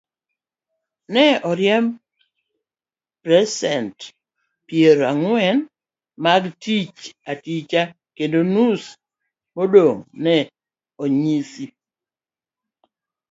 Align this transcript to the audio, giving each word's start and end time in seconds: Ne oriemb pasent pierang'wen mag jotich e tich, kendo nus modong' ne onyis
Ne 1.13 1.25
oriemb 1.49 1.89
pasent 3.23 3.97
pierang'wen 4.67 5.57
mag 6.23 6.41
jotich 6.47 6.99
e 7.31 7.33
tich, 7.43 7.73
kendo 8.15 8.39
nus 8.55 8.83
modong' 9.55 10.03
ne 10.23 10.35
onyis 11.03 11.51